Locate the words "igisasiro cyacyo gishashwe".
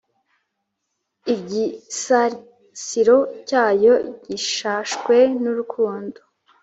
1.35-5.15